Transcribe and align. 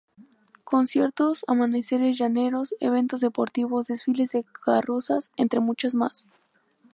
Conciertos, 0.63 1.45
amaneceres 1.47 2.17
llaneros, 2.17 2.73
eventos 2.79 3.21
deportivos, 3.21 3.85
desfiles 3.85 4.31
de 4.31 4.43
carrozas, 4.65 5.31
entre 5.35 5.59
muchas 5.59 5.93
más. 5.93 6.27